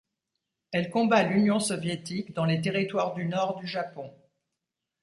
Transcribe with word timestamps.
Elle 0.71 0.89
combat 0.89 1.21
l'Union 1.21 1.59
soviétique 1.59 2.33
dans 2.33 2.45
les 2.45 2.59
territoires 2.59 3.13
du 3.13 3.25
nord 3.25 3.57
du 3.57 3.67
Japon. 3.67 4.11